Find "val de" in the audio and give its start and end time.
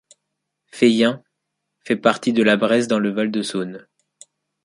3.11-3.43